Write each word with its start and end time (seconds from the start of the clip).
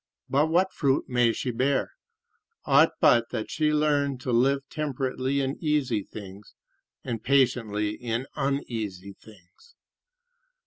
But 0.27 0.49
what 0.49 0.73
fruit 0.73 1.07
may 1.07 1.31
she 1.31 1.51
bear, 1.51 1.91
ought 2.65 2.93
but 2.99 3.29
that 3.29 3.51
she 3.51 3.71
learn 3.71 4.17
to 4.25 4.31
live 4.31 4.67
temperately 4.67 5.41
in 5.41 5.63
easy 5.63 6.01
things, 6.01 6.55
and 7.03 7.23
patiently 7.23 7.91
in 7.91 8.25
uneasy 8.35 9.13
things? 9.13 9.75